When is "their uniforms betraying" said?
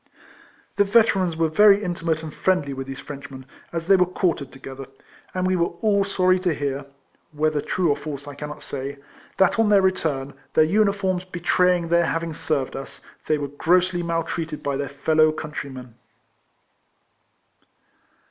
10.55-11.89